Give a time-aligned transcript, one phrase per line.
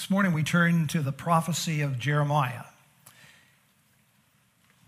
[0.00, 2.64] This morning we turn to the prophecy of Jeremiah,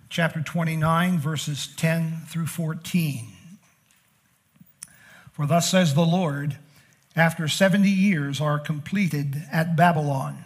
[0.08, 3.26] chapter 29, verses 10 through 14.
[5.30, 6.56] For thus says the Lord,
[7.14, 10.44] after 70 years are completed at Babylon,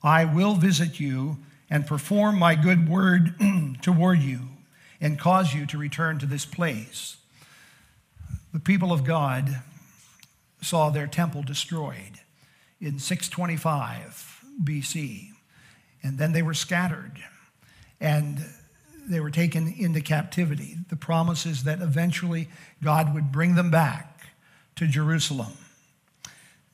[0.00, 1.38] I will visit you
[1.68, 3.34] and perform my good word
[3.82, 4.42] toward you
[5.00, 7.16] and cause you to return to this place.
[8.52, 9.60] The people of God
[10.60, 12.20] saw their temple destroyed
[12.82, 15.28] in 625 BC.
[16.02, 17.22] And then they were scattered
[18.00, 18.44] and
[19.08, 20.76] they were taken into captivity.
[20.88, 22.48] The promise is that eventually
[22.82, 24.32] God would bring them back
[24.76, 25.52] to Jerusalem.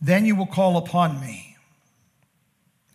[0.01, 1.57] Then you will call upon me.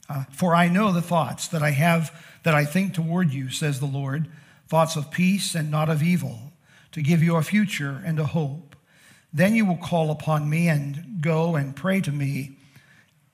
[0.09, 2.11] Uh, for I know the thoughts that I have,
[2.43, 4.27] that I think toward you, says the Lord,
[4.67, 6.51] thoughts of peace and not of evil,
[6.91, 8.75] to give you a future and a hope.
[9.31, 12.57] Then you will call upon me and go and pray to me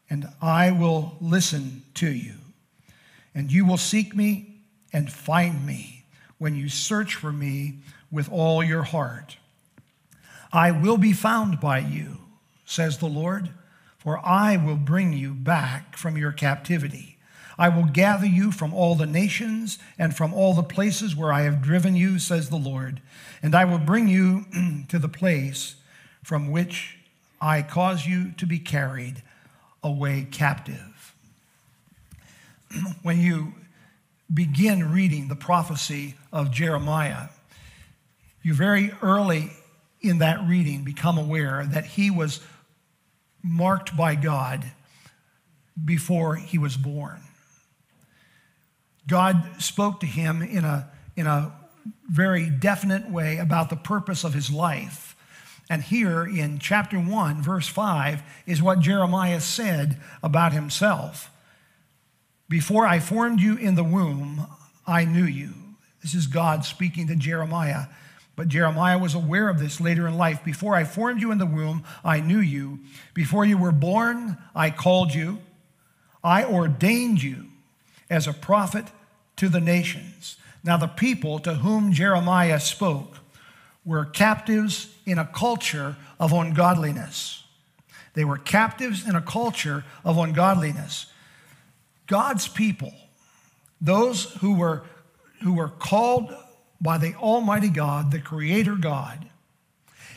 [0.10, 2.34] and I will listen to you.
[3.36, 4.56] And you will seek me
[4.92, 6.04] and find me
[6.38, 7.80] when you search for me
[8.12, 9.38] with all your heart.
[10.52, 12.18] I will be found by you,
[12.66, 13.50] says the Lord,
[13.98, 17.18] for I will bring you back from your captivity.
[17.58, 21.42] I will gather you from all the nations and from all the places where I
[21.42, 23.02] have driven you, says the Lord,
[23.44, 24.46] and I will bring you
[24.88, 25.76] to the place
[26.24, 26.98] from which
[27.42, 29.22] I cause you to be carried
[29.84, 31.16] away captive.
[33.04, 33.54] when you
[34.32, 37.30] begin reading the prophecy of Jeremiah,
[38.44, 39.52] you very early
[40.02, 42.40] in that reading become aware that he was
[43.44, 44.66] marked by God
[45.84, 47.22] before he was born.
[49.08, 51.52] God spoke to him in a, in a
[52.08, 55.16] very definite way about the purpose of his life
[55.70, 61.30] and here in chapter 1, verse 5, is what Jeremiah said about himself
[62.50, 64.48] Before I formed you in the womb,
[64.88, 65.54] I knew you.
[66.02, 67.86] This is God speaking to Jeremiah.
[68.36, 70.44] But Jeremiah was aware of this later in life.
[70.46, 72.80] Before I formed you in the womb, I knew you.
[73.14, 75.40] Before you were born, I called you.
[76.24, 77.48] I ordained you
[78.10, 78.86] as a prophet
[79.36, 80.38] to the nations.
[80.64, 83.18] Now, the people to whom Jeremiah spoke
[83.86, 87.44] were captives in a culture of ungodliness.
[88.14, 91.06] They were captives in a culture of ungodliness.
[92.08, 92.94] God's people,
[93.80, 94.84] those who were,
[95.44, 96.34] who were called
[96.82, 99.30] by the Almighty God, the Creator God,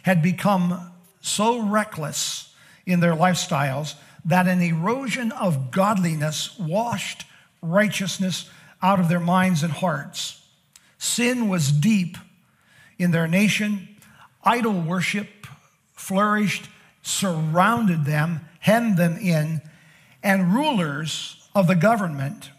[0.02, 0.90] had become
[1.20, 2.54] so reckless
[2.86, 3.94] in their lifestyles
[4.24, 7.24] that an erosion of godliness washed
[7.60, 8.50] righteousness
[8.82, 10.40] out of their minds and hearts.
[10.98, 12.16] Sin was deep
[13.02, 13.88] in their nation.
[14.44, 15.46] Idol worship
[15.94, 16.68] flourished,
[17.02, 19.60] surrounded them, hemmed them in,
[20.22, 22.50] and rulers of the government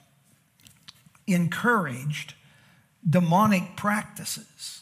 [1.25, 2.33] encouraged
[3.09, 4.81] demonic practices,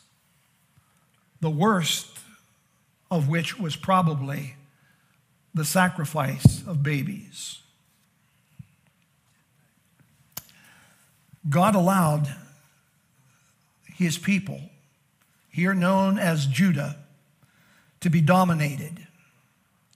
[1.40, 2.20] the worst
[3.10, 4.56] of which was probably
[5.54, 7.60] the sacrifice of babies.
[11.50, 12.34] God allowed
[13.86, 14.62] his people
[15.52, 16.96] here known as Judah,
[18.00, 19.06] to be dominated.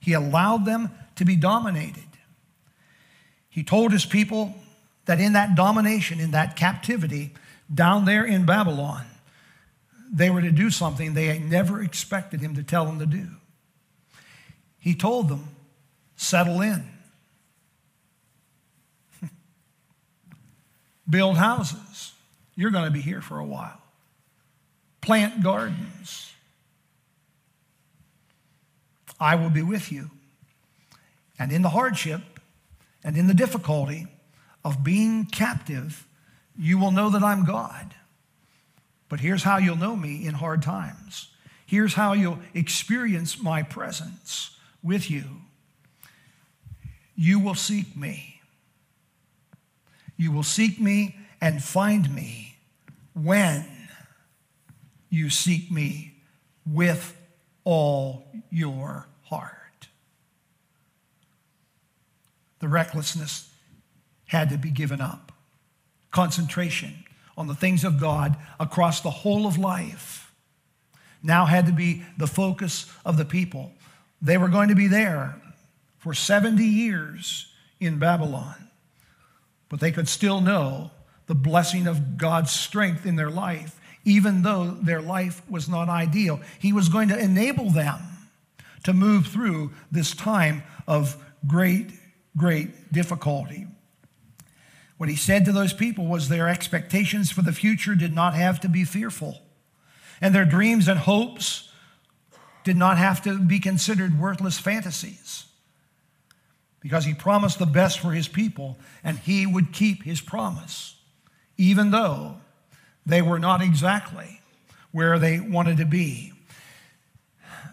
[0.01, 2.03] He allowed them to be dominated.
[3.49, 4.53] He told his people
[5.05, 7.33] that in that domination, in that captivity,
[7.73, 9.05] down there in Babylon,
[10.11, 13.27] they were to do something they never expected him to tell them to do.
[14.77, 15.47] He told them,
[16.15, 16.83] settle in,
[21.09, 22.13] build houses.
[22.55, 23.81] You're going to be here for a while
[25.05, 26.33] plant gardens.
[29.19, 30.09] I will be with you.
[31.37, 32.21] And in the hardship
[33.03, 34.07] and in the difficulty
[34.63, 36.07] of being captive,
[36.57, 37.93] you will know that I'm God.
[39.07, 41.29] But here's how you'll know me in hard times.
[41.67, 45.23] Here's how you'll experience my presence with you.
[47.15, 48.41] You will seek me.
[50.17, 52.55] You will seek me and find me
[53.13, 53.65] when
[55.15, 56.13] you seek me
[56.65, 57.17] with
[57.63, 59.87] all your heart.
[62.59, 63.49] The recklessness
[64.27, 65.31] had to be given up.
[66.11, 67.03] Concentration
[67.37, 70.33] on the things of God across the whole of life
[71.21, 73.71] now had to be the focus of the people.
[74.21, 75.41] They were going to be there
[75.97, 78.69] for 70 years in Babylon,
[79.69, 80.91] but they could still know
[81.27, 86.39] the blessing of God's strength in their life even though their life was not ideal.
[86.59, 87.99] He was going to enable them
[88.83, 91.91] to move through this time of great
[92.37, 93.67] great difficulty.
[94.97, 98.59] What he said to those people was their expectations for the future did not have
[98.61, 99.41] to be fearful,
[100.21, 101.69] and their dreams and hopes
[102.63, 105.45] did not have to be considered worthless fantasies
[106.79, 110.95] because he promised the best for his people and he would keep his promise,
[111.57, 112.37] even though
[113.05, 114.41] they were not exactly
[114.91, 116.33] where they wanted to be.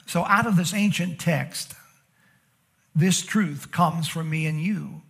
[0.06, 1.75] So, out of this ancient text,
[2.94, 5.02] this truth comes from me and you.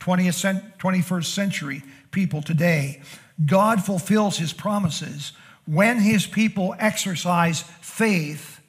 [0.00, 3.02] 20th, 21st century people today.
[3.44, 5.32] God fulfills his promises
[5.66, 8.60] when his people exercise faith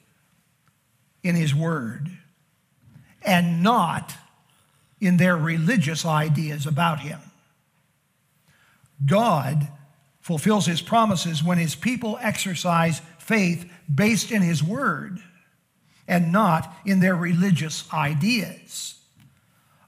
[1.22, 2.10] in his word
[3.22, 4.14] and not
[5.00, 7.20] in their religious ideas about him.
[9.04, 9.68] God
[10.22, 15.18] fulfills his promises when his people exercise faith based in his word
[16.08, 18.94] and not in their religious ideas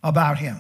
[0.03, 0.59] about him.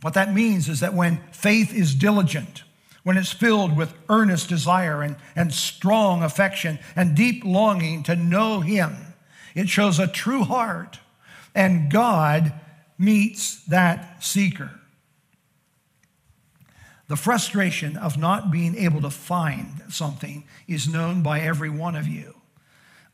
[0.00, 2.62] What that means is that when faith is diligent,
[3.02, 8.60] when it's filled with earnest desire and, and strong affection and deep longing to know
[8.60, 8.96] Him,
[9.54, 10.98] it shows a true heart,
[11.54, 12.52] and God
[12.98, 14.79] meets that seeker.
[17.10, 22.06] The frustration of not being able to find something is known by every one of
[22.06, 22.36] you.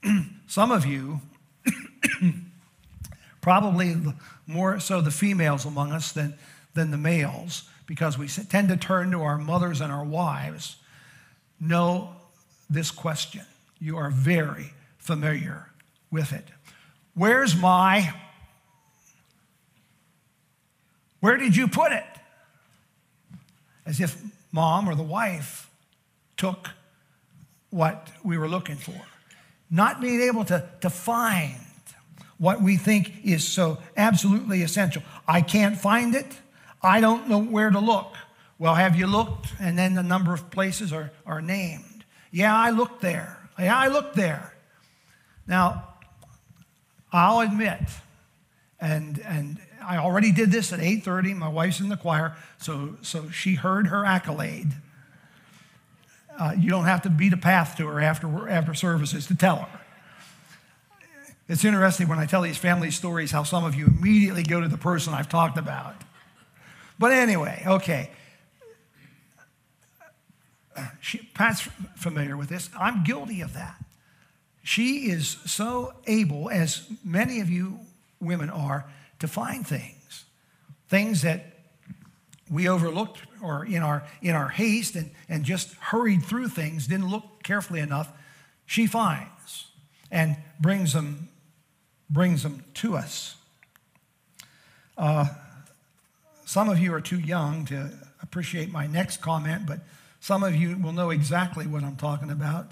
[0.47, 1.23] Some of you,
[3.41, 3.97] probably
[4.47, 6.35] more so the females among us than,
[6.75, 10.77] than the males, because we tend to turn to our mothers and our wives,
[11.59, 12.11] know
[12.69, 13.47] this question.
[13.79, 15.71] You are very familiar
[16.11, 16.45] with it.
[17.15, 18.13] Where's my?
[21.21, 22.05] Where did you put it?
[23.87, 24.21] As if
[24.53, 25.71] mom or the wife
[26.37, 26.71] took
[27.71, 29.01] what we were looking for.
[29.71, 31.61] Not being able to, to find
[32.39, 35.03] what we think is so absolutely essential.
[35.27, 36.27] I can't find it.
[36.83, 38.15] I don't know where to look.
[38.59, 39.49] Well, have you looked?
[39.61, 42.05] And then the number of places are, are named.
[42.31, 43.39] Yeah, I looked there.
[43.59, 44.53] Yeah, I looked there.
[45.47, 45.89] Now,
[47.13, 47.81] I'll admit,
[48.81, 51.37] and, and I already did this at 8.30.
[51.37, 54.73] My wife's in the choir, so, so she heard her accolade.
[56.37, 59.57] Uh, you don't have to beat a path to her after, after services to tell
[59.57, 59.81] her.
[61.49, 64.67] It's interesting when I tell these family stories how some of you immediately go to
[64.67, 65.95] the person I've talked about.
[66.99, 68.11] But anyway, okay.
[71.01, 72.69] She, Pat's familiar with this.
[72.77, 73.77] I'm guilty of that.
[74.65, 77.79] She is so able, as many of you
[78.21, 78.87] women are,
[79.19, 80.25] to find things,
[80.89, 81.47] things that
[82.51, 87.09] we overlooked or in our, in our haste and, and just hurried through things, didn't
[87.09, 88.13] look carefully enough.
[88.67, 89.67] She finds
[90.11, 91.29] and brings them,
[92.09, 93.37] brings them to us.
[94.97, 95.27] Uh,
[96.45, 97.91] some of you are too young to
[98.23, 99.81] appreciate my next comment, but
[100.21, 102.71] some of you will know exactly what I'm talking about.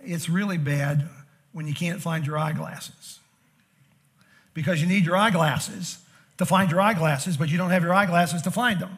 [0.00, 1.08] It's really bad
[1.52, 3.20] when you can't find your eyeglasses
[4.54, 5.98] because you need your eyeglasses
[6.38, 8.96] to find your eyeglasses, but you don't have your eyeglasses to find them.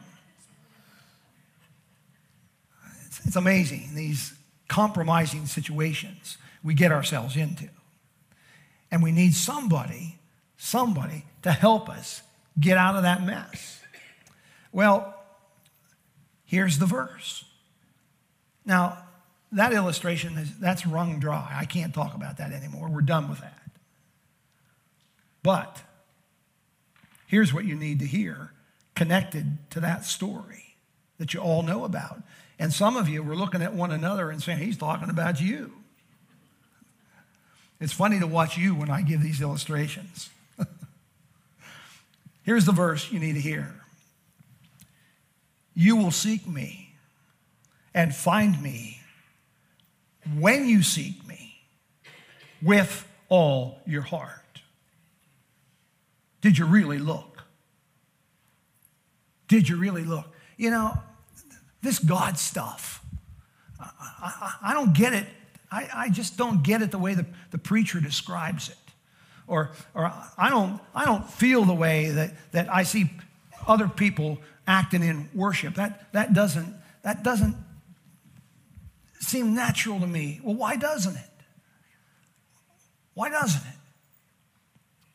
[3.05, 4.33] It's, it's amazing, these
[4.67, 7.69] compromising situations we get ourselves into.
[8.91, 10.17] And we need somebody,
[10.57, 12.21] somebody to help us
[12.59, 13.81] get out of that mess.
[14.71, 15.13] Well,
[16.45, 17.43] here's the verse.
[18.65, 18.97] Now,
[19.51, 21.53] that illustration is that's wrung dry.
[21.55, 22.89] I can't talk about that anymore.
[22.89, 23.61] We're done with that.
[25.43, 25.81] But
[27.27, 28.51] here's what you need to hear
[28.95, 30.75] connected to that story
[31.17, 32.21] that you all know about.
[32.59, 35.73] And some of you were looking at one another and saying, He's talking about you.
[37.79, 40.29] It's funny to watch you when I give these illustrations.
[42.43, 43.73] Here's the verse you need to hear
[45.75, 46.95] you will seek me
[47.93, 48.99] and find me
[50.35, 51.61] when you seek me
[52.63, 54.41] with all your heart.
[56.47, 57.43] Did you really look?
[59.49, 60.33] Did you really look?
[60.55, 60.93] You know,
[61.81, 63.03] this God stuff,
[63.77, 63.89] I,
[64.21, 65.25] I, I don't get it.
[65.69, 68.77] I, I, just don't get it the way the, the preacher describes it.
[69.45, 70.05] Or, or
[70.37, 73.11] I, don't, I don't feel the way that, that I see
[73.67, 75.75] other people acting in worship.
[75.75, 76.73] That, that, doesn't,
[77.03, 77.57] that doesn't
[79.19, 80.39] seem natural to me.
[80.41, 81.29] Well, why doesn't it?
[83.15, 83.77] Why doesn't it?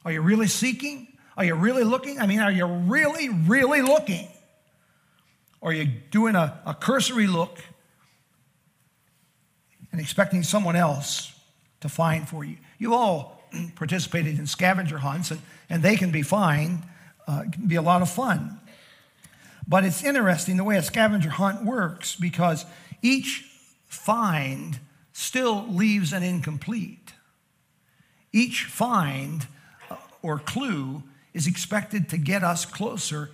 [0.04, 1.08] Are you really seeking?
[1.36, 2.20] Are you really looking?
[2.20, 4.28] I mean, are you really, really looking?
[5.60, 7.58] Or are you doing a, a cursory look
[9.90, 11.32] and expecting someone else
[11.80, 12.56] to find for you?
[12.78, 13.42] You all
[13.76, 16.84] participated in scavenger hunts, and, and they can be fine
[17.28, 18.58] Uh, can be a lot of fun.
[19.68, 22.66] But it's interesting the way a scavenger hunt works because
[23.00, 23.44] each
[23.86, 24.80] find
[25.12, 27.14] still leaves an incomplete.
[28.32, 29.46] Each find
[29.88, 33.30] uh, or clue is expected to get us closer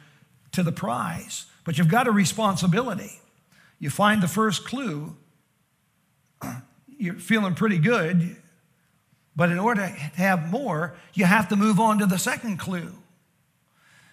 [0.52, 1.46] to the prize.
[1.64, 3.20] But you've got a responsibility.
[3.78, 5.16] You find the first clue,
[6.98, 8.36] you're feeling pretty good,
[9.36, 12.92] but in order to have more, you have to move on to the second clue.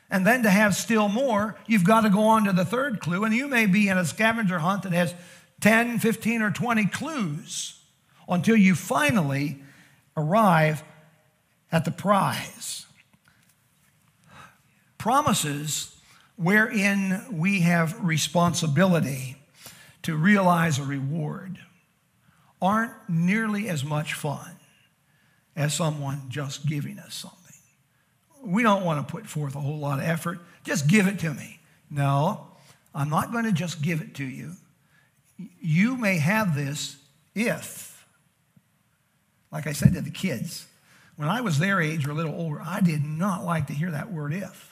[0.10, 3.24] And then to have still more, you've got to go on to the third clue.
[3.24, 5.16] And you may be in a scavenger hunt that has
[5.62, 7.82] 10, 15, or 20 clues
[8.30, 9.64] until you finally
[10.16, 10.84] arrive
[11.72, 12.85] at the prize.
[15.06, 15.96] Promises
[16.36, 19.36] wherein we have responsibility
[20.02, 21.60] to realize a reward
[22.60, 24.58] aren't nearly as much fun
[25.56, 27.56] as someone just giving us something.
[28.44, 30.40] We don't want to put forth a whole lot of effort.
[30.64, 31.60] Just give it to me.
[31.92, 32.48] No,
[32.96, 34.54] I'm not going to just give it to you.
[35.62, 36.98] You may have this
[37.36, 38.08] if,
[39.52, 40.66] like I said to the kids,
[41.16, 43.92] when I was their age or a little older, I did not like to hear
[43.92, 44.72] that word if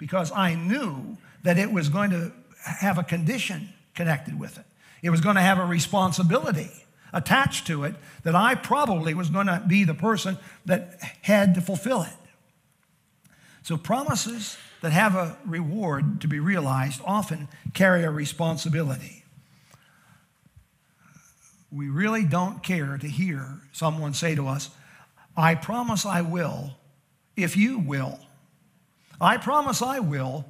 [0.00, 2.32] because I knew that it was going to
[2.64, 4.64] have a condition connected with it.
[5.02, 6.70] It was going to have a responsibility
[7.12, 11.60] attached to it that I probably was going to be the person that had to
[11.60, 12.12] fulfill it.
[13.62, 19.22] So, promises that have a reward to be realized often carry a responsibility.
[21.70, 24.70] We really don't care to hear someone say to us,
[25.36, 26.78] I promise I will
[27.36, 28.18] if you will.
[29.20, 30.46] I promise I will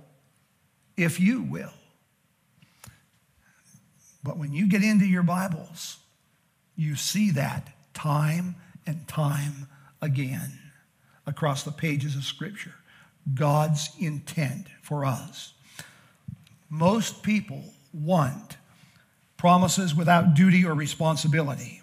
[0.97, 1.73] if you will.
[4.23, 5.99] But when you get into your Bibles,
[6.77, 8.55] you see that time
[8.87, 9.69] and time
[10.01, 10.59] again
[11.27, 12.75] across the pages of Scripture.
[13.35, 15.55] God's intent for us.
[16.69, 17.63] Most people
[17.93, 18.57] want
[19.37, 21.81] promises without duty or responsibility,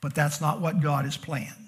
[0.00, 1.63] but that's not what God has planned.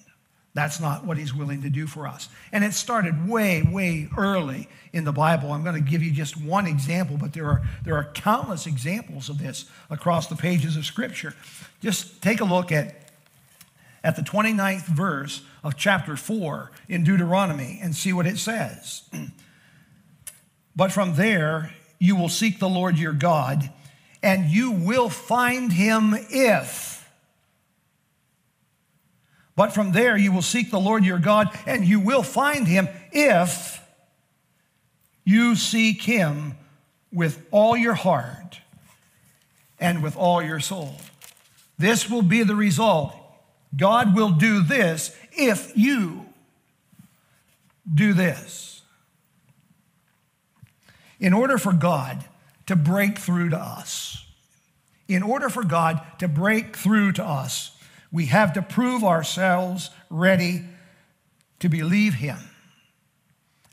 [0.56, 2.30] That's not what he's willing to do for us.
[2.50, 5.52] And it started way, way early in the Bible.
[5.52, 9.28] I'm going to give you just one example, but there are, there are countless examples
[9.28, 11.34] of this across the pages of Scripture.
[11.82, 13.10] Just take a look at,
[14.02, 19.02] at the 29th verse of chapter 4 in Deuteronomy and see what it says.
[20.75, 23.70] but from there, you will seek the Lord your God,
[24.22, 26.96] and you will find him if
[29.56, 32.88] but from there you will seek the Lord your God, and you will find him
[33.10, 33.82] if
[35.25, 36.54] you seek him
[37.12, 38.60] with all your heart
[39.80, 40.94] and with all your soul.
[41.78, 43.14] This will be the result.
[43.76, 46.26] God will do this if you
[47.92, 48.82] do this.
[51.18, 52.25] In order for God
[52.66, 54.26] to break through to us,
[55.08, 57.75] in order for God to break through to us,
[58.12, 60.64] we have to prove ourselves ready
[61.60, 62.38] to believe Him.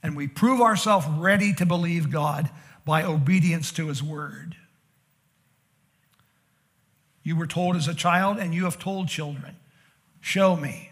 [0.02, 2.50] And we prove ourselves ready to believe God
[2.86, 4.58] by obedience to His word.
[7.24, 9.56] You were told as a child, and you have told children,
[10.20, 10.92] Show me.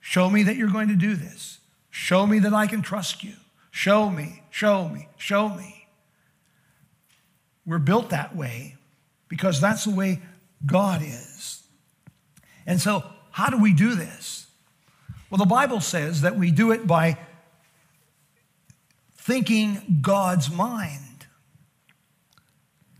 [0.00, 1.58] Show me that you're going to do this.
[1.90, 3.32] Show me that I can trust you.
[3.70, 5.86] Show me, show me, show me.
[7.66, 8.76] We're built that way
[9.28, 10.22] because that's the way
[10.64, 11.25] God is.
[12.66, 14.46] And so, how do we do this?
[15.30, 17.18] Well, the Bible says that we do it by
[19.16, 21.26] thinking God's mind.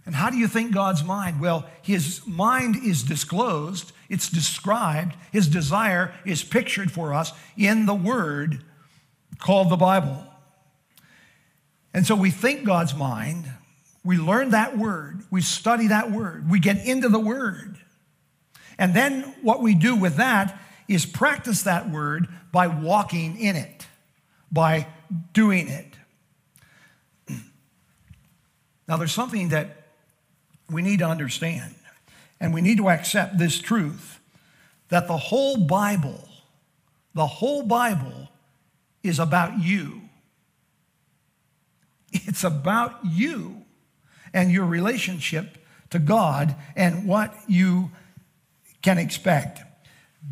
[0.04, 1.40] And how do you think God's mind?
[1.40, 7.94] Well, his mind is disclosed, it's described, his desire is pictured for us in the
[7.94, 8.62] word
[9.38, 10.24] called the Bible.
[11.92, 13.50] And so we think God's mind,
[14.04, 17.78] we learn that word, we study that word, we get into the word.
[18.78, 23.86] And then what we do with that is practice that word by walking in it,
[24.50, 24.86] by
[25.32, 25.86] doing it.
[28.88, 29.88] Now, there's something that
[30.70, 31.74] we need to understand,
[32.40, 34.20] and we need to accept this truth
[34.88, 36.28] that the whole Bible,
[37.14, 38.28] the whole Bible
[39.02, 40.02] is about you.
[42.12, 43.62] It's about you
[44.32, 45.58] and your relationship
[45.90, 47.90] to God and what you
[48.86, 49.58] can expect.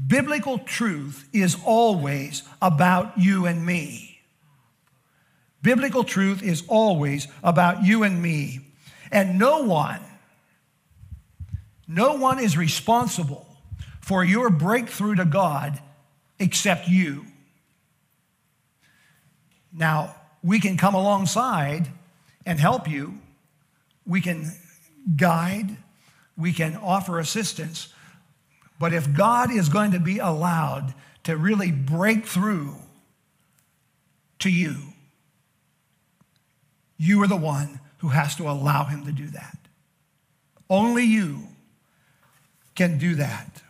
[0.06, 4.20] Biblical truth is always about you and me.
[5.60, 8.60] Biblical truth is always about you and me.
[9.10, 10.00] And no one,
[11.88, 13.44] no one is responsible
[14.00, 15.80] for your breakthrough to God
[16.38, 17.26] except you.
[19.72, 21.88] Now, we can come alongside
[22.46, 23.18] and help you.
[24.06, 24.52] We can
[25.16, 25.76] guide.
[26.36, 27.88] We can offer assistance.
[28.78, 32.74] But if God is going to be allowed to really break through
[34.40, 34.76] to you,
[36.96, 39.58] you are the one who has to allow him to do that.
[40.68, 41.48] Only you
[42.74, 43.62] can do that.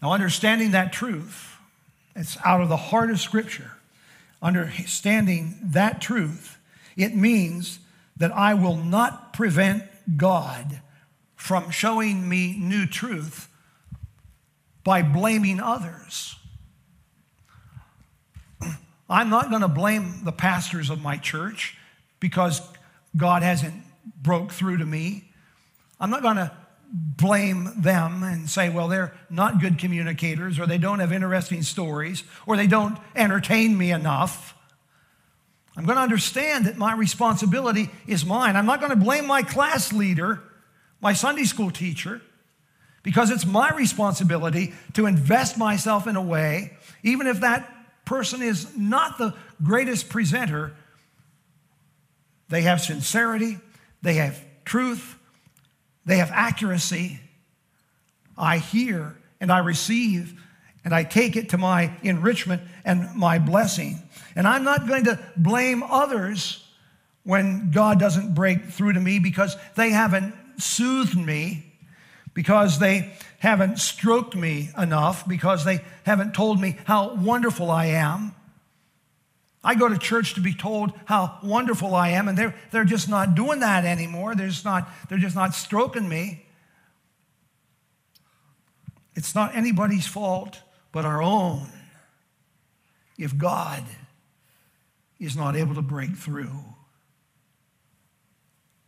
[0.00, 1.56] Now, understanding that truth,
[2.14, 3.72] it's out of the heart of Scripture.
[4.42, 6.58] Understanding that truth,
[6.96, 7.78] it means
[8.16, 9.82] that I will not prevent
[10.16, 10.80] God
[11.46, 13.48] from showing me new truth
[14.82, 16.34] by blaming others.
[19.08, 21.78] I'm not going to blame the pastors of my church
[22.18, 22.60] because
[23.16, 23.74] God hasn't
[24.20, 25.30] broke through to me.
[26.00, 26.50] I'm not going to
[26.90, 32.24] blame them and say, well, they're not good communicators, or they don't have interesting stories,
[32.44, 34.52] or they don't entertain me enough.
[35.76, 38.56] I'm going to understand that my responsibility is mine.
[38.56, 40.42] I'm not going to blame my class leader,
[41.06, 42.20] my Sunday school teacher,
[43.04, 47.72] because it's my responsibility to invest myself in a way, even if that
[48.04, 49.32] person is not the
[49.62, 50.74] greatest presenter,
[52.48, 53.56] they have sincerity,
[54.02, 55.14] they have truth,
[56.04, 57.20] they have accuracy.
[58.36, 60.42] I hear and I receive
[60.84, 64.02] and I take it to my enrichment and my blessing.
[64.34, 66.66] And I'm not going to blame others
[67.22, 71.72] when God doesn't break through to me because they haven't soothed me,
[72.34, 78.34] because they haven't stroked me enough, because they haven't told me how wonderful I am.
[79.64, 83.08] I go to church to be told how wonderful I am, and they're, they're just
[83.08, 84.34] not doing that anymore.
[84.34, 86.44] They're just, not, they're just not stroking me.
[89.14, 90.60] It's not anybody's fault
[90.96, 91.68] but our own
[93.18, 93.84] if God
[95.20, 96.64] is not able to break through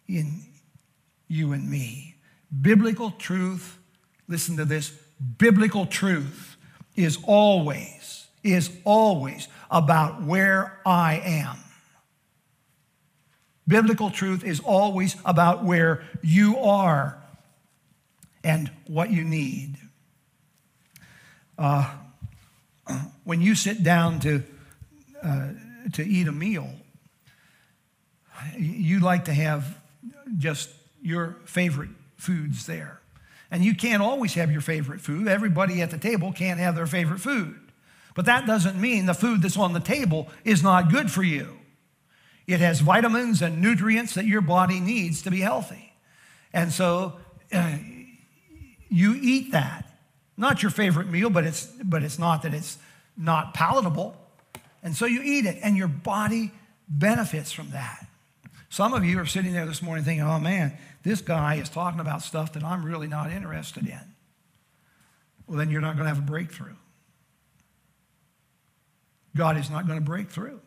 [0.07, 0.41] in
[1.29, 2.17] you and me.
[2.61, 3.79] Biblical truth,
[4.27, 4.91] listen to this,
[5.39, 6.57] biblical truth
[6.97, 11.57] is always, is always about where I am.
[13.67, 17.19] Biblical truth is always about where you are
[18.43, 19.77] and what you need.
[21.59, 21.93] Uh,
[23.25, 24.43] when you sit down to,
[25.23, 25.49] uh,
[25.93, 26.71] to eat a meal,
[28.57, 29.79] you like to have
[30.39, 30.71] just
[31.09, 33.01] your favorite foods there.
[33.51, 35.27] And you can't always have your favorite food.
[35.27, 37.59] Everybody at the table can't have their favorite food.
[38.15, 41.59] But that doesn't mean the food that's on the table is not good for you.
[42.47, 45.95] It has vitamins and nutrients that your body needs to be healthy.
[46.53, 47.15] And so
[47.53, 47.79] uh,
[48.91, 49.91] you eat that.
[50.37, 52.79] Not your favorite meal, but it's, but it's not that it's
[53.17, 54.15] not palatable.
[54.83, 56.53] And so you eat it, and your body
[56.89, 58.08] benefits from that.
[58.71, 62.01] Some of you are sitting there this morning thinking, oh man, this guy is talking
[62.01, 64.15] about stuff that I'm really not interested in.
[65.47, 66.75] Well, then you're not going to have a breakthrough.
[69.35, 70.61] God is not going to break through.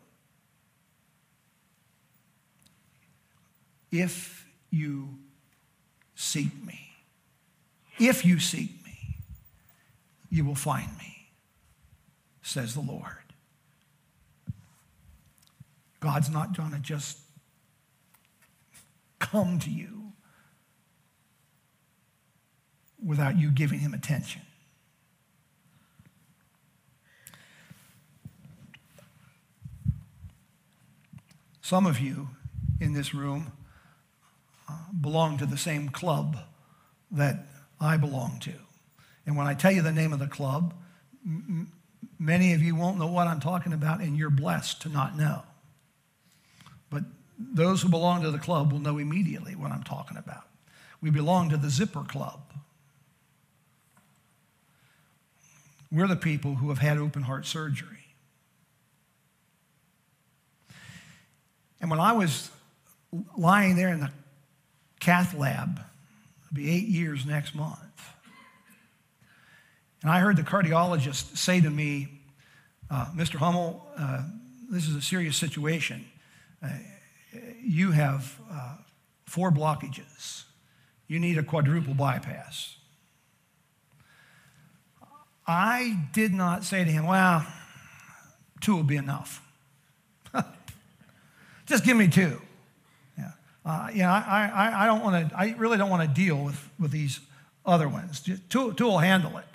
[3.92, 5.10] If you
[6.16, 6.80] seek me,
[8.00, 9.18] if you seek me,
[10.30, 11.28] you will find me,
[12.42, 13.06] says the Lord.
[16.00, 17.21] God's not going to just
[19.22, 20.12] come to you
[23.04, 24.42] without you giving him attention.
[31.62, 32.30] Some of you
[32.82, 33.54] in this room
[34.68, 36.38] uh, belong to the same club
[37.12, 37.46] that
[37.80, 38.54] I belong to.
[39.26, 40.74] And when I tell you the name of the club,
[42.20, 45.44] many of you won't know what I'm talking about, and you're blessed to not know.
[46.90, 47.04] But
[47.54, 50.44] those who belong to the club will know immediately what I'm talking about.
[51.02, 52.42] We belong to the Zipper Club.
[55.92, 57.88] We're the people who have had open heart surgery.
[61.82, 62.50] And when I was
[63.36, 64.12] lying there in the
[65.00, 65.82] cath lab,
[66.46, 67.80] it'll be eight years next month,
[70.02, 72.08] and I heard the cardiologist say to me,
[72.90, 73.36] uh, Mr.
[73.36, 74.24] Hummel, uh,
[74.70, 76.06] this is a serious situation.
[76.64, 76.70] Uh,
[77.64, 78.76] you have uh,
[79.26, 80.44] four blockages.
[81.08, 82.78] You need a quadruple bypass.
[85.48, 87.46] I did not say to him, well,
[88.62, 89.42] two will be enough.
[91.66, 92.42] Just give me two.
[93.18, 93.32] Yeah,
[93.66, 96.70] uh, know, I, I, I don't want to, I really don't want to deal with,
[96.80, 97.20] with these
[97.66, 98.22] other ones.
[98.50, 99.46] Two, two will handle it.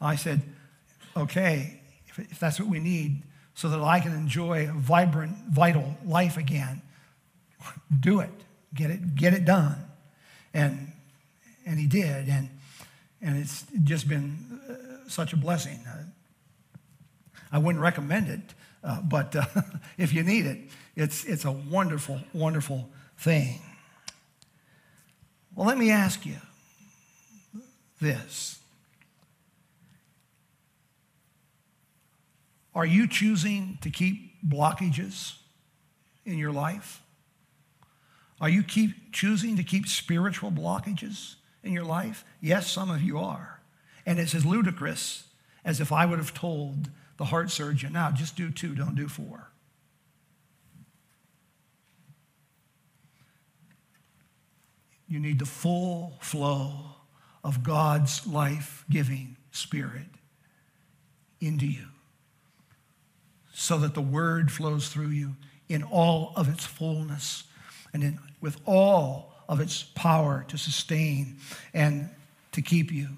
[0.00, 0.42] I said,
[1.16, 3.22] okay, if, if that's what we need,
[3.54, 6.82] so that I can enjoy a vibrant, vital life again.
[8.00, 8.30] Do it.
[8.74, 9.76] Get it, get it done.
[10.54, 10.92] And,
[11.66, 12.28] and he did.
[12.28, 12.48] And,
[13.20, 15.78] and it's just been uh, such a blessing.
[15.86, 16.04] Uh,
[17.52, 18.40] I wouldn't recommend it,
[18.82, 19.44] uh, but uh,
[19.98, 20.58] if you need it,
[20.96, 22.88] it's, it's a wonderful, wonderful
[23.18, 23.60] thing.
[25.54, 26.36] Well, let me ask you
[28.00, 28.61] this
[32.74, 35.34] Are you choosing to keep blockages
[36.24, 37.02] in your life?
[38.40, 42.24] Are you keep choosing to keep spiritual blockages in your life?
[42.40, 43.60] Yes, some of you are.
[44.06, 45.28] And it's as ludicrous
[45.64, 49.06] as if I would have told the heart surgeon, now just do two, don't do
[49.06, 49.48] four.
[55.06, 56.96] You need the full flow
[57.44, 60.06] of God's life giving spirit
[61.38, 61.91] into you
[63.52, 65.36] so that the word flows through you
[65.68, 67.44] in all of its fullness
[67.92, 71.36] and in, with all of its power to sustain
[71.74, 72.08] and
[72.52, 73.08] to keep you.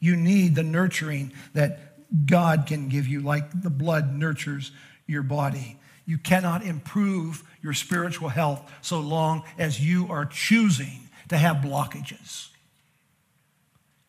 [0.00, 4.70] You need the nurturing that God can give you, like the blood nurtures
[5.06, 5.78] your body.
[6.06, 12.48] You cannot improve your spiritual health so long as you are choosing to have blockages.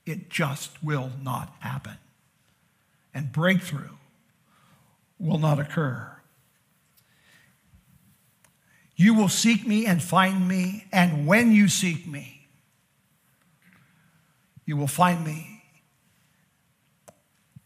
[0.06, 1.98] It just will not happen.
[3.14, 3.96] And breakthrough
[5.20, 6.12] will not occur.
[8.96, 12.48] You will seek me and find me, and when you seek me,
[14.66, 15.64] you will find me.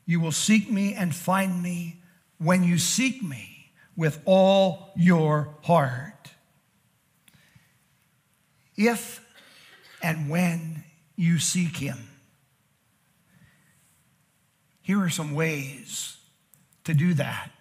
[0.06, 2.02] You will seek me and find me
[2.40, 6.32] when you seek me with all your heart.
[8.76, 9.24] If
[10.02, 10.84] and when
[11.16, 11.98] you seek him,
[14.82, 16.19] here are some ways
[16.84, 17.52] to do that.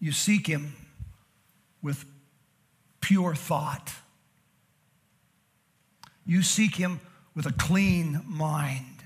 [0.00, 0.74] You seek Him
[1.82, 2.04] with
[3.00, 3.92] pure thought.
[6.26, 7.00] You seek Him
[7.34, 9.04] with a clean mind.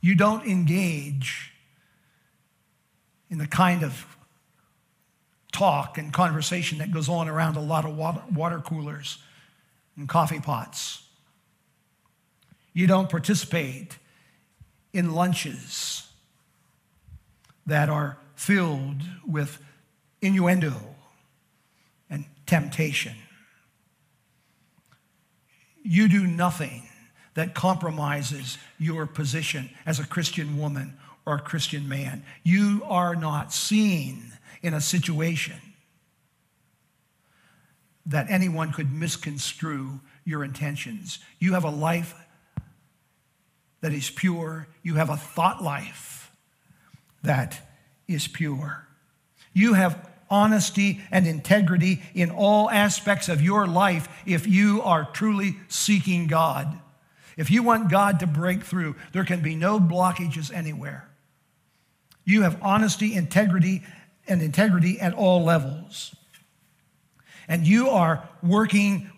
[0.00, 1.52] You don't engage
[3.30, 4.06] in the kind of
[5.52, 9.18] talk and conversation that goes on around a lot of water, coolers
[9.96, 11.02] and coffee pots.
[12.72, 13.98] You don't participate
[14.92, 16.08] in lunches
[17.66, 19.62] that are filled with
[20.22, 20.74] innuendo
[22.08, 23.14] and temptation.
[25.82, 26.88] You do nothing
[27.34, 32.24] that compromises your position as a Christian woman or a Christian man.
[32.42, 35.56] You are not seen in a situation
[38.06, 41.18] that anyone could misconstrue your intentions.
[41.38, 42.14] You have a life
[43.80, 44.66] that is pure.
[44.82, 46.30] You have a thought life
[47.22, 47.60] that
[48.06, 48.86] is pure.
[49.52, 55.56] You have honesty and integrity in all aspects of your life if you are truly
[55.68, 56.78] seeking God.
[57.36, 61.08] If you want God to break through, there can be no blockages anywhere.
[62.24, 63.84] You have honesty, integrity,
[64.26, 66.14] and integrity at all levels.
[67.46, 69.10] And you are working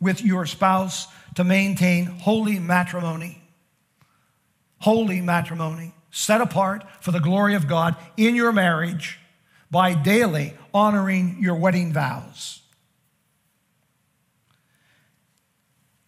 [0.00, 3.43] with your spouse to maintain holy matrimony
[4.80, 9.18] holy matrimony, set apart for the glory of God in your marriage
[9.70, 12.60] by daily honoring your wedding vows.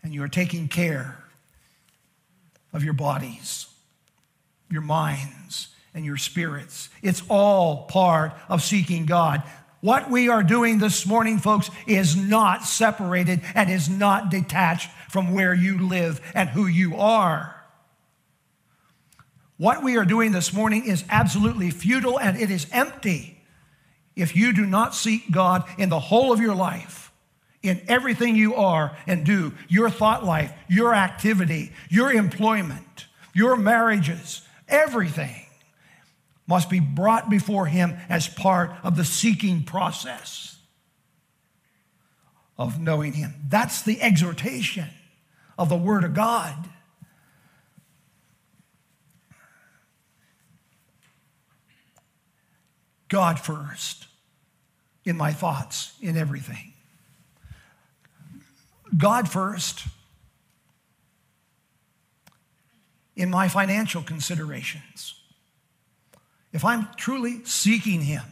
[0.03, 1.25] And you are taking care
[2.73, 3.67] of your bodies,
[4.71, 6.91] your minds, and your spirits.
[7.03, 9.43] It's all part of seeking God.
[9.81, 15.33] What we are doing this morning, folks, is not separated and is not detached from
[15.33, 17.56] where you live and who you are.
[19.59, 23.43] What we are doing this morning is absolutely futile and it is empty
[24.15, 27.13] if you do not seek God in the whole of your life,
[27.63, 34.43] in everything you are and do, your thought life, your activity, your employment, your marriages,
[34.69, 35.43] everything
[36.47, 40.57] must be brought before Him as part of the seeking process
[42.57, 43.35] of knowing Him.
[43.49, 44.89] That's the exhortation
[45.59, 46.71] of the Word of God.
[53.09, 54.07] God first
[55.05, 56.73] in my thoughts, in everything.
[58.97, 59.85] God first
[63.15, 65.15] in my financial considerations.
[66.53, 68.23] If I'm truly seeking Him,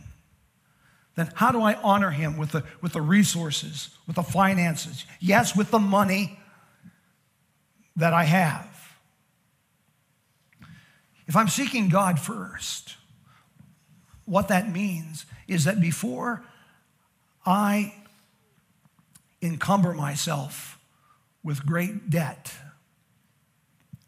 [1.17, 5.05] then how do I honor Him with the, with the resources, with the finances?
[5.21, 6.39] Yes, with the money
[7.97, 8.69] that I have.
[11.27, 12.97] If I'm seeking God first,
[14.27, 16.43] what that means is that before
[17.45, 17.95] I
[19.43, 20.79] encumber myself
[21.43, 22.53] with great debt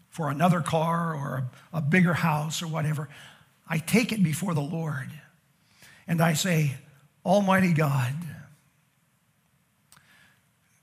[0.09, 3.09] for another car or a, bigger house or whatever,
[3.69, 5.11] I take it before the Lord
[6.09, 6.77] and I say,
[7.25, 8.15] Almighty God,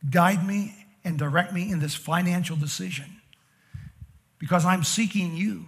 [0.08, 3.22] guide me and direct me in this financial decision
[4.38, 5.66] because I'm seeking you.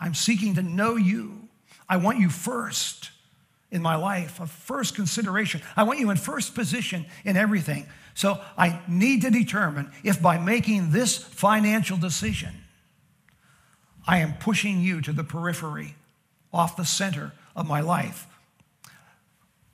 [0.00, 1.45] I'm seeking to know you.
[1.88, 3.10] I want you first
[3.70, 5.60] in my life, a first consideration.
[5.76, 7.86] I want you in first position in everything.
[8.14, 12.50] So I need to determine if by making this financial decision,
[14.06, 15.96] I am pushing you to the periphery,
[16.52, 18.26] off the center of my life.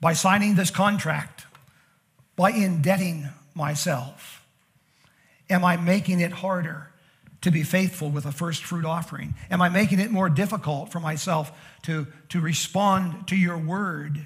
[0.01, 1.45] By signing this contract,
[2.35, 4.43] by indebting myself,
[5.49, 6.89] am I making it harder
[7.43, 9.35] to be faithful with a first fruit offering?
[9.51, 11.51] Am I making it more difficult for myself
[11.83, 14.25] to, to respond to your word?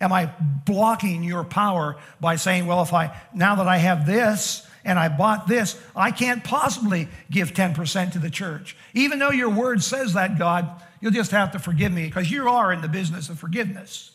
[0.00, 0.32] Am I
[0.64, 5.08] blocking your power by saying, well, if I, now that I have this and I
[5.08, 8.76] bought this, I can't possibly give 10% to the church.
[8.94, 12.48] Even though your word says that, God, you'll just have to forgive me because you
[12.48, 14.12] are in the business of forgiveness.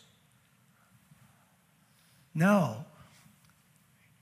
[2.34, 2.84] No.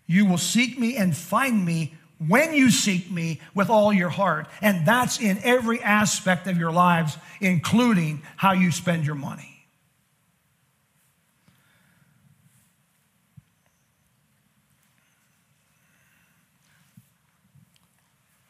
[0.07, 1.95] You will seek me and find me
[2.27, 4.49] when you seek me with all your heart.
[4.61, 9.67] And that's in every aspect of your lives, including how you spend your money.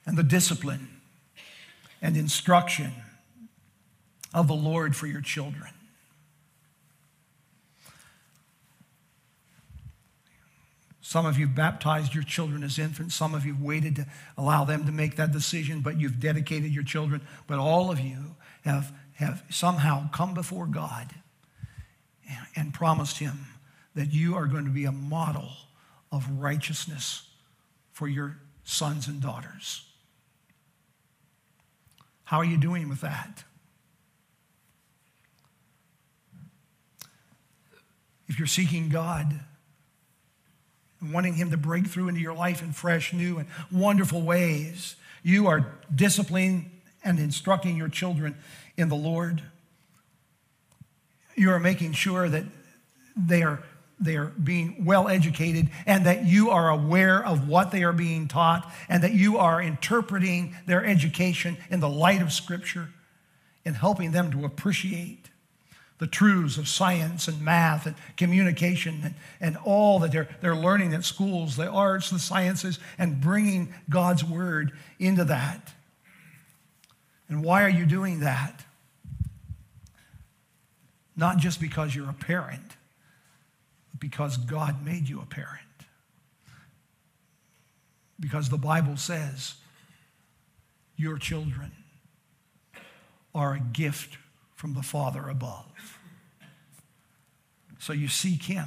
[0.06, 0.88] And the discipline
[2.00, 2.92] and instruction
[4.32, 5.70] of the Lord for your children.
[11.08, 13.14] Some of you baptized your children as infants.
[13.14, 16.82] Some of you waited to allow them to make that decision, but you've dedicated your
[16.84, 17.22] children.
[17.46, 21.08] But all of you have, have somehow come before God
[22.28, 23.46] and, and promised Him
[23.94, 25.48] that you are going to be a model
[26.12, 27.26] of righteousness
[27.90, 29.86] for your sons and daughters.
[32.24, 33.44] How are you doing with that?
[38.26, 39.40] If you're seeking God,
[41.00, 44.96] and wanting Him to break through into your life in fresh, new, and wonderful ways.
[45.22, 46.70] You are disciplining
[47.04, 48.36] and instructing your children
[48.76, 49.42] in the Lord.
[51.36, 52.44] You are making sure that
[53.16, 53.62] they are,
[54.00, 58.28] they are being well educated and that you are aware of what they are being
[58.28, 62.88] taught and that you are interpreting their education in the light of Scripture
[63.64, 65.30] and helping them to appreciate
[65.98, 70.94] the truths of science and math and communication and, and all that they're, they're learning
[70.94, 75.72] at schools, the arts, the sciences, and bringing God's word into that.
[77.28, 78.64] And why are you doing that?
[81.16, 82.76] Not just because you're a parent,
[83.90, 85.62] but because God made you a parent.
[88.20, 89.54] Because the Bible says
[90.96, 91.72] your children
[93.34, 94.16] are a gift
[94.58, 96.00] from the Father above.
[97.78, 98.66] So you seek Him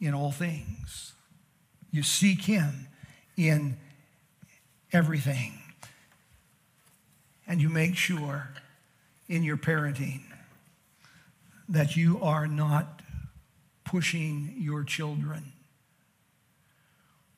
[0.00, 1.12] in all things.
[1.92, 2.88] You seek Him
[3.36, 3.76] in
[4.92, 5.52] everything.
[7.46, 8.48] And you make sure
[9.28, 10.22] in your parenting
[11.68, 13.02] that you are not
[13.84, 15.52] pushing your children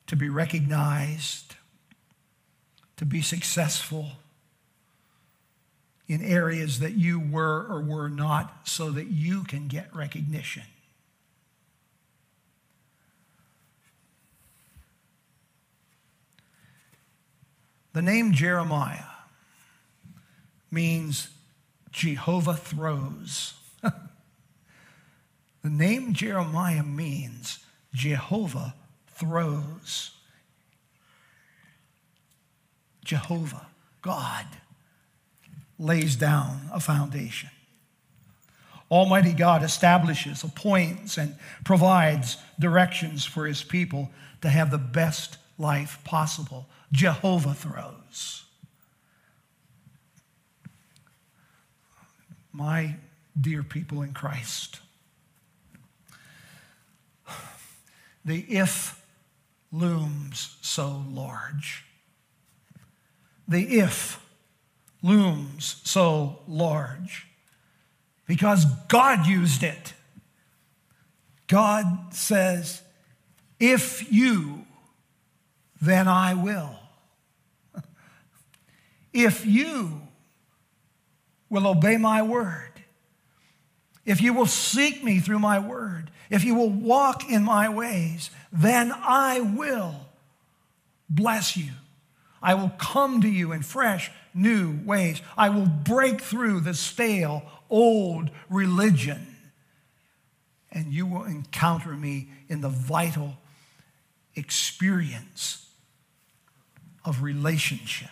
[0.07, 1.57] to be recognized,
[2.97, 4.13] to be successful
[6.09, 10.63] in areas that you were or were not so that you can get recognition.
[17.93, 19.05] The name Jeremiah
[20.71, 21.31] means
[21.91, 23.55] Jehovah throws.
[23.83, 23.93] the
[25.65, 27.61] name Jeremiah means
[27.95, 28.75] Jehovah
[29.09, 30.11] throws.
[33.03, 33.67] Jehovah,
[34.03, 34.45] God
[35.79, 37.51] lays down a foundation.
[38.91, 41.35] Almighty God establishes, appoints, and
[41.65, 44.11] provides directions for his people
[44.43, 46.67] to have the best life possible.
[46.93, 48.45] Jehovah throws.
[52.53, 52.97] My
[53.39, 54.81] dear people in Christ,
[58.25, 59.05] the if
[59.73, 61.85] looms so large.
[63.49, 64.25] The if
[65.03, 67.27] looms so large
[68.27, 69.95] because God used it.
[71.47, 72.83] God says,
[73.61, 74.67] If you,
[75.81, 76.77] then I will.
[79.13, 80.03] If you
[81.49, 82.73] will obey my word,
[84.05, 88.31] if you will seek me through my word, if you will walk in my ways,
[88.53, 89.95] then I will
[91.09, 91.73] bless you.
[92.43, 95.23] I will come to you in fresh, new ways.
[95.37, 99.27] I will break through the stale, old religion.
[100.71, 103.39] And you will encounter me in the vital
[104.35, 105.67] experience
[107.05, 108.11] of relationship.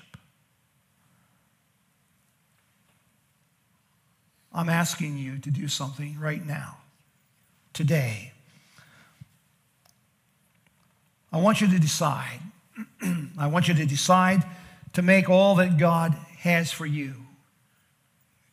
[4.53, 6.79] I'm asking you to do something right now,
[7.73, 8.33] today.
[11.33, 12.41] I want you to decide.
[13.39, 14.45] I want you to decide
[14.95, 17.15] to make all that God has for you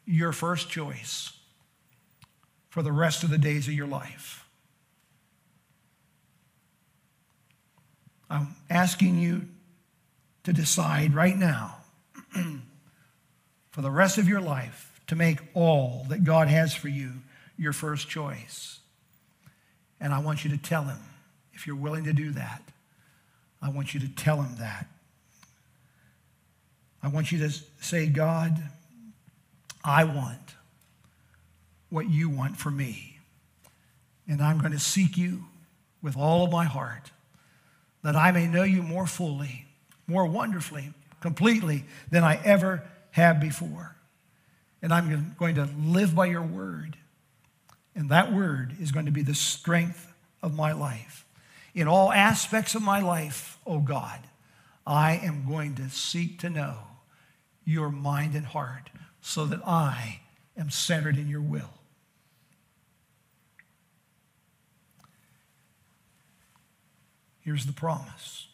[0.06, 1.32] your first choice
[2.70, 4.46] for the rest of the days of your life.
[8.30, 9.48] I'm asking you
[10.44, 11.78] to decide right now
[13.72, 17.12] for the rest of your life to make all that God has for you
[17.58, 18.80] your first choice.
[20.00, 20.98] And I want you to tell him,
[21.54, 22.64] if you're willing to do that,
[23.62, 24.88] I want you to tell him that.
[27.04, 28.62] I want you to say, God,
[29.84, 30.56] I want
[31.90, 33.20] what you want for me.
[34.28, 35.46] And I'm going to seek you
[36.02, 37.12] with all of my heart
[38.04, 39.66] that I may know you more fully,
[40.08, 43.96] more wonderfully, completely than I ever have before
[44.82, 46.98] and I'm going to live by your word.
[47.96, 50.12] And that word is going to be the strength
[50.42, 51.26] of my life.
[51.76, 54.20] In all aspects of my life, oh God,
[54.86, 56.78] I am going to seek to know
[57.66, 58.90] your mind and heart
[59.22, 60.22] so that I
[60.58, 61.70] am centered in your will.
[67.42, 68.48] Here's the promise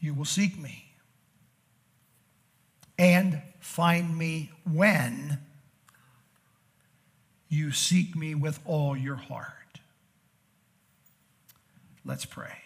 [0.00, 0.86] you will seek me
[2.98, 5.38] and find me when
[7.48, 9.80] you seek me with all your heart.
[12.04, 12.61] Let's pray.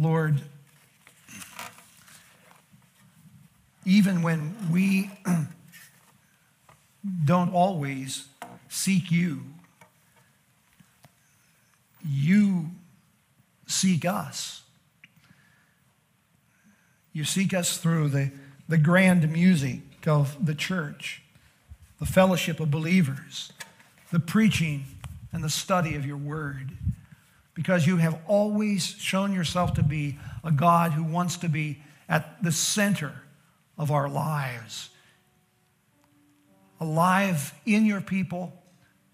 [0.00, 0.40] Lord,
[3.84, 5.10] even when we
[7.24, 8.28] don't always
[8.70, 9.42] seek you,
[12.02, 12.70] you
[13.66, 14.62] seek us.
[17.12, 18.30] You seek us through the,
[18.70, 21.22] the grand music of the church,
[21.98, 23.52] the fellowship of believers,
[24.10, 24.86] the preaching
[25.30, 26.70] and the study of your word,
[27.60, 32.42] because you have always shown yourself to be a God who wants to be at
[32.42, 33.12] the center
[33.76, 34.88] of our lives,
[36.80, 38.52] alive in your people,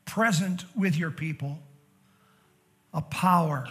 [0.04, 1.58] present with your people,
[2.94, 3.68] a power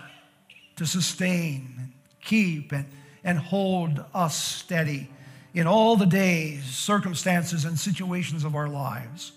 [0.75, 2.85] to sustain, keep, and
[3.25, 5.09] and hold us steady
[5.53, 9.31] in all the days, circumstances, and situations of our lives.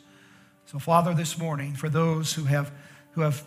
[0.67, 2.71] So, Father, this morning, for those who have,
[3.13, 3.43] who have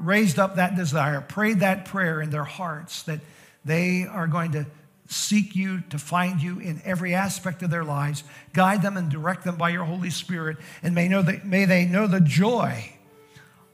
[0.00, 3.20] raised up that desire, prayed that prayer in their hearts that
[3.64, 4.66] they are going to
[5.06, 9.44] seek you, to find you in every aspect of their lives, guide them and direct
[9.44, 12.92] them by your Holy Spirit, and may, know that, may they know the joy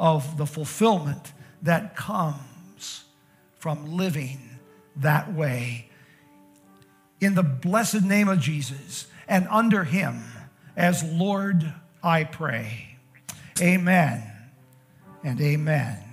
[0.01, 3.05] of the fulfillment that comes
[3.59, 4.41] from living
[4.97, 5.89] that way.
[7.21, 10.23] In the blessed name of Jesus and under him,
[10.77, 12.97] as Lord, I pray.
[13.61, 14.23] Amen
[15.23, 16.06] and amen.